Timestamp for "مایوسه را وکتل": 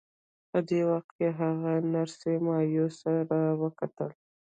2.45-4.11